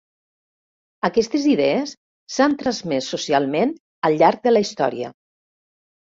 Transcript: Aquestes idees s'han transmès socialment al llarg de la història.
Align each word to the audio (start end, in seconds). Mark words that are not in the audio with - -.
Aquestes 1.09 1.43
idees 1.49 1.91
s'han 2.35 2.55
transmès 2.61 3.09
socialment 3.15 3.73
al 4.09 4.17
llarg 4.23 4.41
de 4.47 4.55
la 4.55 4.63
història. 4.65 5.11